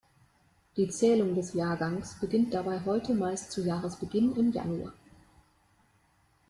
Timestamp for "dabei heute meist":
2.55-3.51